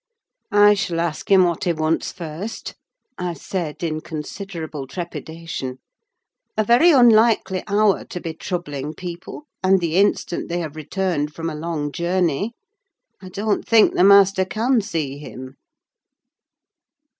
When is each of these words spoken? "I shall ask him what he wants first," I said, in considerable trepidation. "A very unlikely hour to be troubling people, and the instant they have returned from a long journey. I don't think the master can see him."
"I 0.51 0.73
shall 0.73 0.99
ask 0.99 1.29
him 1.29 1.43
what 1.43 1.65
he 1.65 1.73
wants 1.73 2.11
first," 2.11 2.73
I 3.19 3.35
said, 3.35 3.83
in 3.83 4.01
considerable 4.01 4.87
trepidation. 4.87 5.77
"A 6.57 6.63
very 6.63 6.89
unlikely 6.89 7.63
hour 7.67 8.03
to 8.05 8.19
be 8.19 8.33
troubling 8.33 8.95
people, 8.95 9.43
and 9.61 9.79
the 9.79 9.97
instant 9.97 10.49
they 10.49 10.57
have 10.57 10.75
returned 10.75 11.35
from 11.35 11.51
a 11.51 11.55
long 11.55 11.91
journey. 11.91 12.53
I 13.21 13.29
don't 13.29 13.63
think 13.63 13.93
the 13.93 14.03
master 14.03 14.43
can 14.43 14.81
see 14.81 15.19
him." 15.19 15.57